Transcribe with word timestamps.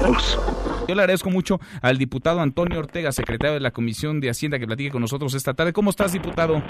Yo 0.00 0.94
le 0.94 1.02
agradezco 1.02 1.30
mucho 1.30 1.58
al 1.82 1.98
diputado 1.98 2.40
Antonio 2.40 2.78
Ortega, 2.78 3.12
secretario 3.12 3.54
de 3.54 3.60
la 3.60 3.72
Comisión 3.72 4.20
de 4.20 4.30
Hacienda, 4.30 4.58
que 4.58 4.66
platique 4.66 4.90
con 4.90 5.02
nosotros 5.02 5.34
esta 5.34 5.54
tarde. 5.54 5.72
¿Cómo 5.72 5.90
estás, 5.90 6.12
diputado? 6.12 6.62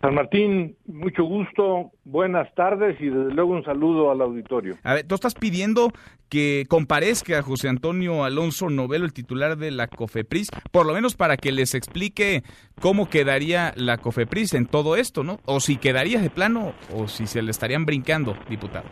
San 0.00 0.14
Martín, 0.14 0.76
mucho 0.86 1.22
gusto, 1.22 1.92
buenas 2.04 2.52
tardes 2.56 3.00
y 3.00 3.06
desde 3.06 3.32
luego 3.34 3.52
un 3.52 3.64
saludo 3.64 4.10
al 4.10 4.20
auditorio. 4.20 4.76
A 4.82 4.94
ver, 4.94 5.06
tú 5.06 5.14
estás 5.14 5.34
pidiendo 5.34 5.92
que 6.28 6.64
comparezca 6.68 7.40
José 7.42 7.68
Antonio 7.68 8.24
Alonso 8.24 8.68
Novelo, 8.68 9.04
el 9.04 9.12
titular 9.12 9.56
de 9.56 9.70
la 9.70 9.86
COFEPRIS, 9.86 10.48
por 10.72 10.86
lo 10.86 10.94
menos 10.94 11.14
para 11.14 11.36
que 11.36 11.52
les 11.52 11.74
explique 11.74 12.42
cómo 12.80 13.08
quedaría 13.08 13.74
la 13.76 13.98
COFEPRIS 13.98 14.54
en 14.54 14.66
todo 14.66 14.96
esto, 14.96 15.22
¿no? 15.22 15.38
O 15.44 15.60
si 15.60 15.76
quedaría 15.76 16.20
de 16.20 16.30
plano 16.30 16.72
o 16.92 17.06
si 17.06 17.28
se 17.28 17.42
le 17.42 17.52
estarían 17.52 17.86
brincando, 17.86 18.34
diputado. 18.48 18.86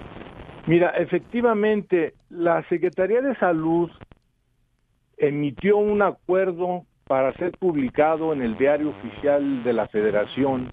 Mira, 0.66 0.90
efectivamente, 0.90 2.14
la 2.28 2.62
Secretaría 2.68 3.22
de 3.22 3.34
Salud 3.36 3.90
emitió 5.16 5.78
un 5.78 6.02
acuerdo 6.02 6.84
para 7.06 7.32
ser 7.34 7.52
publicado 7.58 8.32
en 8.32 8.42
el 8.42 8.56
diario 8.56 8.90
oficial 8.90 9.64
de 9.64 9.72
la 9.72 9.88
Federación 9.88 10.70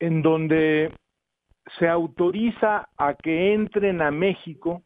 en 0.00 0.22
donde 0.22 0.92
se 1.78 1.88
autoriza 1.88 2.88
a 2.96 3.14
que 3.14 3.54
entren 3.54 4.02
a 4.02 4.10
México 4.10 4.82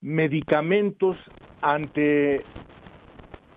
medicamentos 0.00 1.16
ante 1.60 2.44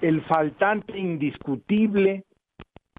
el 0.02 0.22
faltante 0.24 0.98
indiscutible 0.98 2.24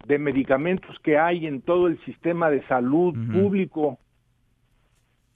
de 0.07 0.19
medicamentos 0.19 0.99
que 1.01 1.19
hay 1.19 1.47
en 1.47 1.63
todo 1.63 1.87
el 1.87 1.99
sistema 2.05 2.51
de 2.51 2.67
salud 2.67 3.15
público 3.33 3.99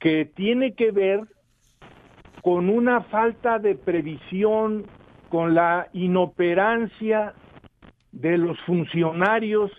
que 0.03 0.25
tiene 0.25 0.73
que 0.73 0.91
ver 0.91 1.21
con 2.41 2.69
una 2.69 3.03
falta 3.03 3.57
de 3.57 3.75
previsión, 3.75 4.83
con 5.29 5.55
la 5.55 5.87
inoperancia 5.93 7.33
de 8.11 8.37
los 8.37 8.59
funcionarios 8.65 9.71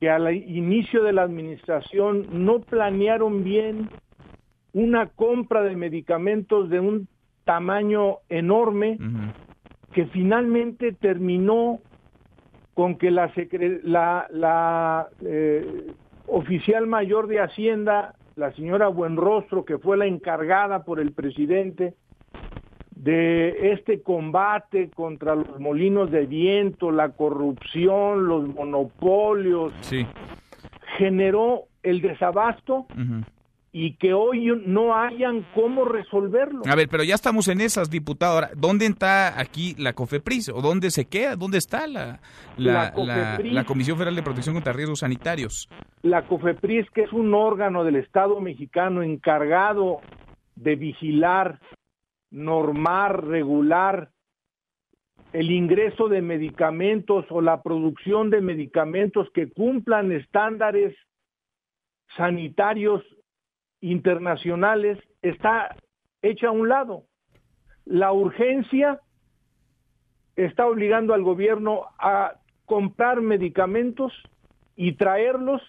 que 0.00 0.08
al 0.08 0.34
inicio 0.34 1.02
de 1.02 1.12
la 1.12 1.24
administración 1.24 2.46
no 2.46 2.60
planearon 2.60 3.44
bien 3.44 3.90
una 4.72 5.04
compra 5.04 5.62
de 5.62 5.76
medicamentos 5.76 6.70
de 6.70 6.80
un 6.80 7.06
tamaño 7.44 8.20
enorme 8.30 8.96
que 9.92 10.06
finalmente 10.06 10.92
terminó 10.92 11.80
con 12.72 12.96
que 12.96 13.10
la, 13.10 13.30
la, 14.30 15.08
eh, 15.20 15.92
oficial 16.26 16.86
mayor 16.86 17.26
de 17.26 17.40
Hacienda, 17.40 18.14
la 18.36 18.52
señora 18.52 18.88
Buenrostro, 18.88 19.64
que 19.64 19.78
fue 19.78 19.96
la 19.96 20.04
encargada 20.04 20.84
por 20.84 21.00
el 21.00 21.12
presidente 21.12 21.94
de 22.90 23.72
este 23.72 24.02
combate 24.02 24.90
contra 24.94 25.34
los 25.34 25.58
molinos 25.58 26.10
de 26.10 26.26
viento, 26.26 26.90
la 26.90 27.10
corrupción, 27.10 28.26
los 28.28 28.46
monopolios, 28.46 29.72
generó 30.98 31.64
el 31.82 32.02
desabasto 32.02 32.86
y 33.78 33.92
que 33.98 34.14
hoy 34.14 34.50
no 34.64 34.96
hayan 34.96 35.44
cómo 35.54 35.84
resolverlo. 35.84 36.62
A 36.66 36.74
ver, 36.74 36.88
pero 36.88 37.04
ya 37.04 37.14
estamos 37.14 37.46
en 37.48 37.60
esas, 37.60 37.90
diputado. 37.90 38.32
Ahora, 38.32 38.50
¿dónde 38.56 38.86
está 38.86 39.38
aquí 39.38 39.74
la 39.76 39.92
COFEPRIS? 39.92 40.48
¿O 40.48 40.62
dónde 40.62 40.90
se 40.90 41.04
queda? 41.04 41.36
¿Dónde 41.36 41.58
está 41.58 41.86
la, 41.86 42.20
la, 42.56 42.94
la 42.96 43.64
Comisión 43.64 43.98
Federal 43.98 44.16
de 44.16 44.22
Protección 44.22 44.54
contra 44.54 44.72
Riesgos 44.72 45.00
Sanitarios? 45.00 45.68
La 46.00 46.26
COFEPRIS, 46.26 46.88
que 46.94 47.02
es 47.02 47.12
un 47.12 47.34
órgano 47.34 47.84
del 47.84 47.96
Estado 47.96 48.40
mexicano 48.40 49.02
encargado 49.02 50.00
de 50.54 50.74
vigilar 50.76 51.60
normar, 52.30 53.26
regular 53.26 54.08
el 55.34 55.50
ingreso 55.50 56.08
de 56.08 56.22
medicamentos 56.22 57.26
o 57.28 57.42
la 57.42 57.62
producción 57.62 58.30
de 58.30 58.40
medicamentos 58.40 59.28
que 59.34 59.52
cumplan 59.52 60.12
estándares 60.12 60.96
sanitarios 62.16 63.02
internacionales 63.80 64.98
está 65.22 65.76
hecha 66.22 66.48
a 66.48 66.52
un 66.52 66.68
lado. 66.68 67.04
La 67.84 68.12
urgencia 68.12 69.00
está 70.34 70.66
obligando 70.66 71.14
al 71.14 71.22
gobierno 71.22 71.84
a 71.98 72.34
comprar 72.64 73.20
medicamentos 73.20 74.12
y 74.74 74.92
traerlos 74.92 75.62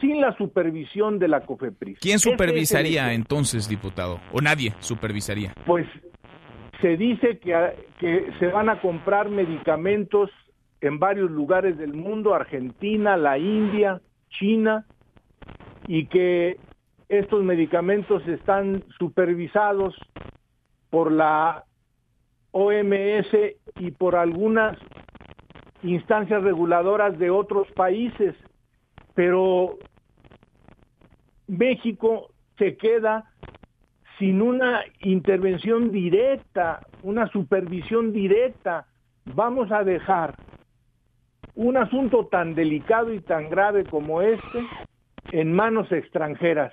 sin 0.00 0.20
la 0.20 0.36
supervisión 0.36 1.18
de 1.18 1.28
la 1.28 1.40
COFEPRIS. 1.40 1.98
¿Quién 2.00 2.18
supervisaría 2.18 3.12
entonces, 3.12 3.68
diputado? 3.68 4.20
¿O 4.32 4.40
nadie 4.40 4.74
supervisaría? 4.80 5.54
Pues 5.66 5.86
se 6.80 6.96
dice 6.96 7.38
que, 7.38 7.74
que 7.98 8.32
se 8.38 8.46
van 8.46 8.68
a 8.68 8.80
comprar 8.80 9.28
medicamentos 9.28 10.30
en 10.80 10.98
varios 10.98 11.30
lugares 11.30 11.76
del 11.76 11.92
mundo, 11.92 12.34
Argentina, 12.34 13.16
la 13.16 13.38
India, 13.38 14.00
China, 14.30 14.86
y 15.86 16.06
que 16.06 16.58
estos 17.10 17.42
medicamentos 17.42 18.26
están 18.28 18.84
supervisados 18.96 19.96
por 20.90 21.10
la 21.10 21.64
OMS 22.52 23.26
y 23.76 23.90
por 23.90 24.14
algunas 24.14 24.78
instancias 25.82 26.42
reguladoras 26.44 27.18
de 27.18 27.30
otros 27.30 27.66
países, 27.72 28.36
pero 29.14 29.76
México 31.48 32.30
se 32.58 32.76
queda 32.76 33.24
sin 34.20 34.40
una 34.40 34.82
intervención 35.00 35.90
directa, 35.90 36.86
una 37.02 37.26
supervisión 37.28 38.12
directa, 38.12 38.86
vamos 39.34 39.72
a 39.72 39.82
dejar 39.82 40.36
un 41.56 41.76
asunto 41.76 42.26
tan 42.26 42.54
delicado 42.54 43.12
y 43.12 43.20
tan 43.20 43.50
grave 43.50 43.84
como 43.84 44.22
este 44.22 44.64
en 45.32 45.52
manos 45.52 45.90
extranjeras. 45.90 46.72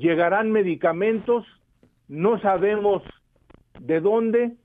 Llegarán 0.00 0.50
medicamentos, 0.50 1.44
no 2.08 2.40
sabemos 2.40 3.02
de 3.78 4.00
dónde 4.00 4.56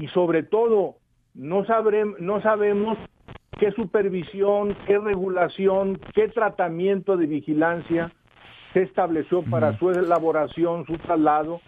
y 0.00 0.08
sobre 0.08 0.42
todo 0.44 0.96
no, 1.34 1.66
no 2.18 2.42
sabemos 2.42 2.96
qué 3.60 3.70
supervisión, 3.72 4.74
qué 4.86 4.98
regulación, 4.98 6.00
qué 6.14 6.28
tratamiento 6.28 7.18
de 7.18 7.26
vigilancia 7.26 8.10
se 8.72 8.82
estableció 8.82 9.42
para 9.42 9.78
su 9.78 9.90
elaboración, 9.90 10.86
su 10.86 10.96
traslado 10.96 11.60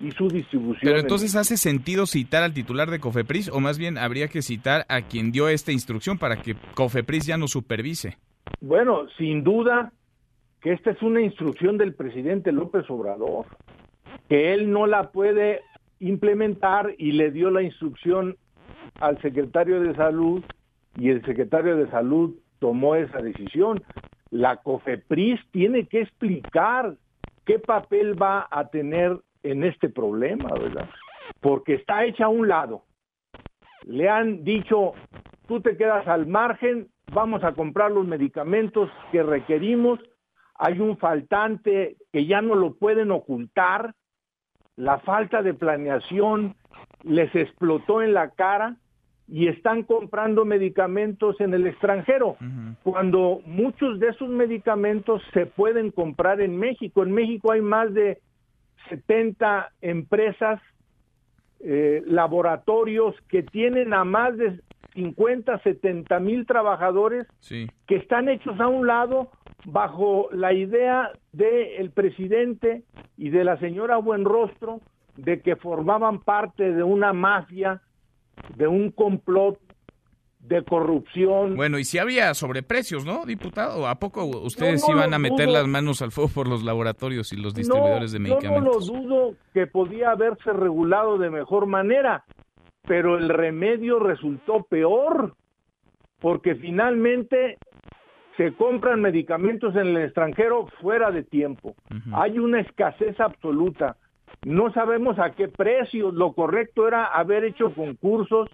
y 0.00 0.10
su 0.10 0.26
distribución. 0.26 0.80
Pero 0.82 0.98
entonces 0.98 1.36
hace 1.36 1.56
sentido 1.56 2.06
citar 2.06 2.42
al 2.42 2.54
titular 2.54 2.90
de 2.90 2.98
Cofepris 2.98 3.50
o 3.50 3.60
más 3.60 3.78
bien 3.78 3.98
habría 3.98 4.26
que 4.26 4.42
citar 4.42 4.84
a 4.88 5.02
quien 5.02 5.30
dio 5.30 5.48
esta 5.48 5.70
instrucción 5.70 6.18
para 6.18 6.42
que 6.42 6.56
Cofepris 6.74 7.24
ya 7.24 7.36
no 7.36 7.46
supervise. 7.46 8.18
Bueno, 8.60 9.06
sin 9.16 9.44
duda 9.44 9.92
que 10.62 10.72
esta 10.72 10.90
es 10.92 11.02
una 11.02 11.20
instrucción 11.20 11.76
del 11.76 11.94
presidente 11.94 12.52
López 12.52 12.88
Obrador, 12.88 13.46
que 14.28 14.54
él 14.54 14.70
no 14.70 14.86
la 14.86 15.10
puede 15.10 15.60
implementar 15.98 16.94
y 16.98 17.12
le 17.12 17.30
dio 17.30 17.50
la 17.50 17.62
instrucción 17.62 18.36
al 19.00 19.20
secretario 19.20 19.80
de 19.80 19.94
salud 19.94 20.42
y 20.96 21.10
el 21.10 21.24
secretario 21.24 21.76
de 21.76 21.90
salud 21.90 22.34
tomó 22.58 22.94
esa 22.94 23.18
decisión 23.18 23.82
la 24.32 24.56
COFEPRIS 24.56 25.40
tiene 25.50 25.86
que 25.86 26.00
explicar 26.00 26.96
qué 27.44 27.58
papel 27.58 28.20
va 28.20 28.48
a 28.50 28.68
tener 28.68 29.20
en 29.42 29.62
este 29.62 29.90
problema, 29.90 30.48
¿verdad? 30.58 30.88
Porque 31.40 31.74
está 31.74 32.04
hecha 32.06 32.24
a 32.24 32.28
un 32.28 32.48
lado. 32.48 32.82
Le 33.84 34.08
han 34.08 34.42
dicho, 34.42 34.94
tú 35.46 35.60
te 35.60 35.76
quedas 35.76 36.08
al 36.08 36.26
margen, 36.26 36.88
vamos 37.12 37.44
a 37.44 37.52
comprar 37.52 37.90
los 37.90 38.06
medicamentos 38.06 38.88
que 39.10 39.22
requerimos, 39.22 40.00
hay 40.62 40.78
un 40.78 40.96
faltante 40.96 41.96
que 42.12 42.24
ya 42.24 42.40
no 42.40 42.54
lo 42.54 42.74
pueden 42.74 43.10
ocultar, 43.10 43.94
la 44.76 45.00
falta 45.00 45.42
de 45.42 45.54
planeación 45.54 46.54
les 47.02 47.34
explotó 47.34 48.00
en 48.00 48.14
la 48.14 48.30
cara 48.30 48.76
y 49.26 49.48
están 49.48 49.82
comprando 49.82 50.44
medicamentos 50.44 51.40
en 51.40 51.52
el 51.52 51.66
extranjero, 51.66 52.36
cuando 52.84 53.40
muchos 53.44 53.98
de 53.98 54.10
esos 54.10 54.28
medicamentos 54.28 55.20
se 55.32 55.46
pueden 55.46 55.90
comprar 55.90 56.40
en 56.40 56.56
México. 56.56 57.02
En 57.02 57.10
México 57.10 57.50
hay 57.50 57.60
más 57.60 57.92
de 57.92 58.20
70 58.88 59.72
empresas, 59.80 60.60
eh, 61.58 62.04
laboratorios 62.06 63.16
que 63.28 63.42
tienen 63.42 63.94
a 63.94 64.04
más 64.04 64.36
de 64.36 64.60
50, 64.94 65.58
70 65.58 66.20
mil 66.20 66.46
trabajadores 66.46 67.26
que 67.48 67.96
están 67.96 68.28
hechos 68.28 68.60
a 68.60 68.68
un 68.68 68.86
lado 68.86 69.30
bajo 69.64 70.28
la 70.32 70.52
idea 70.52 71.10
del 71.32 71.90
presidente 71.90 72.82
y 73.16 73.30
de 73.30 73.44
la 73.44 73.58
señora 73.58 73.96
Buenrostro 73.98 74.80
de 75.16 75.40
que 75.40 75.56
formaban 75.56 76.20
parte 76.20 76.72
de 76.72 76.82
una 76.82 77.12
mafia 77.12 77.82
de 78.56 78.66
un 78.66 78.90
complot 78.90 79.58
de 80.40 80.64
corrupción. 80.64 81.54
Bueno, 81.54 81.78
y 81.78 81.84
si 81.84 81.98
había 81.98 82.34
sobreprecios, 82.34 83.04
¿no, 83.04 83.24
diputado? 83.24 83.86
¿A 83.86 83.94
poco 83.96 84.24
ustedes 84.24 84.82
iban 84.88 85.14
a 85.14 85.18
meter 85.18 85.48
las 85.48 85.68
manos 85.68 86.02
al 86.02 86.10
fuego 86.10 86.30
por 86.34 86.48
los 86.48 86.64
laboratorios 86.64 87.32
y 87.32 87.36
los 87.36 87.54
distribuidores 87.54 88.10
de 88.10 88.18
medicamentos? 88.18 88.88
Yo 88.88 88.94
no 88.94 89.00
lo 89.00 89.08
dudo 89.08 89.36
que 89.54 89.68
podía 89.68 90.10
haberse 90.10 90.52
regulado 90.52 91.16
de 91.18 91.30
mejor 91.30 91.66
manera, 91.66 92.24
pero 92.82 93.18
el 93.18 93.28
remedio 93.28 94.00
resultó 94.00 94.64
peor, 94.64 95.36
porque 96.18 96.56
finalmente 96.56 97.58
se 98.36 98.52
compran 98.54 99.00
medicamentos 99.00 99.74
en 99.76 99.88
el 99.88 100.04
extranjero 100.04 100.66
fuera 100.80 101.10
de 101.10 101.22
tiempo. 101.22 101.74
Hay 102.12 102.38
una 102.38 102.60
escasez 102.60 103.18
absoluta. 103.20 103.96
No 104.44 104.72
sabemos 104.72 105.18
a 105.18 105.32
qué 105.32 105.48
precio. 105.48 106.10
Lo 106.10 106.32
correcto 106.32 106.88
era 106.88 107.06
haber 107.06 107.44
hecho 107.44 107.74
concursos 107.74 108.48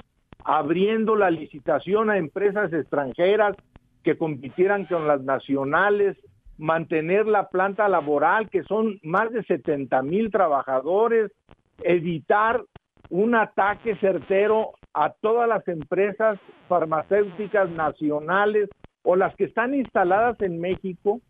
abriendo 0.44 1.14
la 1.14 1.30
licitación 1.30 2.10
a 2.10 2.18
empresas 2.18 2.72
extranjeras 2.72 3.56
que 4.02 4.16
compitieran 4.16 4.86
con 4.86 5.06
las 5.06 5.22
nacionales, 5.22 6.16
mantener 6.56 7.26
la 7.26 7.48
planta 7.48 7.88
laboral, 7.88 8.48
que 8.48 8.62
son 8.64 8.98
más 9.02 9.30
de 9.30 9.44
70 9.44 10.02
mil 10.02 10.30
trabajadores, 10.30 11.30
evitar 11.82 12.62
un 13.10 13.34
ataque 13.34 13.96
certero 13.96 14.72
a 14.94 15.10
todas 15.10 15.48
las 15.48 15.66
empresas 15.68 16.38
farmacéuticas 16.68 17.70
nacionales 17.70 18.68
o 19.02 19.16
las 19.16 19.34
que 19.36 19.44
están 19.44 19.74
instaladas 19.74 20.40
en 20.40 20.60
México, 20.60 21.20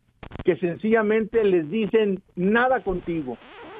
que 0.44 0.56
sencillamente 0.56 1.44
les 1.44 1.70
dicen 1.70 2.22
nada 2.36 2.82
contigo. 2.82 3.36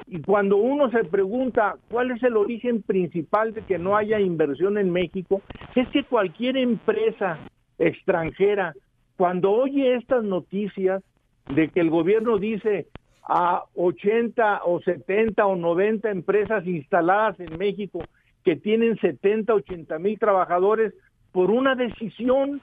Y 0.07 0.21
cuando 0.21 0.57
uno 0.57 0.89
se 0.89 1.03
pregunta 1.03 1.75
cuál 1.89 2.11
es 2.11 2.23
el 2.23 2.35
origen 2.35 2.81
principal 2.81 3.53
de 3.53 3.61
que 3.61 3.77
no 3.77 3.95
haya 3.95 4.19
inversión 4.19 4.77
en 4.77 4.91
México, 4.91 5.41
es 5.75 5.87
que 5.89 6.03
cualquier 6.03 6.57
empresa 6.57 7.37
extranjera, 7.77 8.73
cuando 9.17 9.51
oye 9.51 9.95
estas 9.95 10.23
noticias 10.23 11.03
de 11.53 11.69
que 11.69 11.79
el 11.79 11.89
gobierno 11.89 12.37
dice 12.37 12.87
a 13.23 13.63
80 13.75 14.61
o 14.65 14.81
70 14.81 15.45
o 15.45 15.55
90 15.55 16.09
empresas 16.09 16.65
instaladas 16.65 17.39
en 17.39 17.57
México 17.57 17.99
que 18.43 18.55
tienen 18.55 18.97
70, 18.97 19.53
80 19.53 19.99
mil 19.99 20.17
trabajadores, 20.17 20.93
por 21.31 21.51
una 21.51 21.75
decisión 21.75 22.61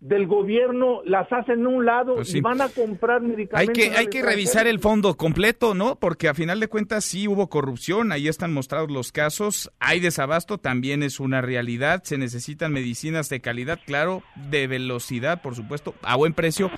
del 0.00 0.26
gobierno 0.26 1.02
las 1.04 1.30
hacen 1.30 1.64
a 1.66 1.68
un 1.68 1.84
lado 1.84 2.16
pues 2.16 2.34
y 2.34 2.40
van 2.40 2.60
a 2.60 2.68
comprar 2.68 3.20
medicamentos. 3.20 3.58
Hay 3.78 3.90
que, 3.90 3.96
hay 3.96 4.06
que 4.06 4.22
revisar 4.22 4.66
el 4.66 4.78
fondo 4.78 5.16
completo, 5.16 5.74
¿no? 5.74 5.96
Porque 5.96 6.28
a 6.28 6.34
final 6.34 6.58
de 6.58 6.68
cuentas 6.68 7.04
sí 7.04 7.28
hubo 7.28 7.48
corrupción, 7.48 8.10
ahí 8.10 8.26
están 8.26 8.52
mostrados 8.52 8.90
los 8.90 9.12
casos, 9.12 9.70
hay 9.78 10.00
desabasto, 10.00 10.58
también 10.58 11.02
es 11.02 11.20
una 11.20 11.42
realidad, 11.42 12.02
se 12.02 12.16
necesitan 12.16 12.72
medicinas 12.72 13.28
de 13.28 13.40
calidad, 13.40 13.78
claro, 13.84 14.22
de 14.50 14.66
velocidad, 14.66 15.42
por 15.42 15.54
supuesto, 15.54 15.94
a 16.02 16.16
buen 16.16 16.32
precio. 16.32 16.70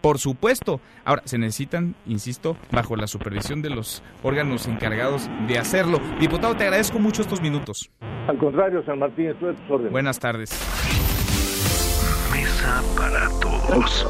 Por 0.00 0.18
supuesto. 0.18 0.80
Ahora, 1.04 1.20
se 1.26 1.36
necesitan, 1.36 1.94
insisto, 2.06 2.56
bajo 2.72 2.96
la 2.96 3.06
supervisión 3.06 3.60
de 3.60 3.68
los 3.68 4.02
órganos 4.22 4.66
encargados 4.66 5.28
de 5.46 5.58
hacerlo. 5.58 6.00
Diputado, 6.18 6.56
te 6.56 6.64
agradezco 6.64 6.98
mucho 6.98 7.20
estos 7.20 7.42
minutos. 7.42 7.90
Al 8.26 8.38
contrario, 8.38 8.82
San 8.86 8.98
Martín, 8.98 9.26
estoy 9.26 9.50
a 9.50 9.52
tus 9.52 9.70
órdenes. 9.70 9.92
Buenas 9.92 10.18
tardes 10.18 10.79
para 12.96 13.28
todos. 13.40 14.06